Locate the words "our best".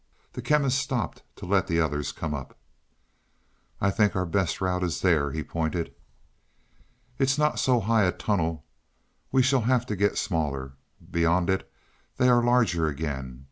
4.15-4.59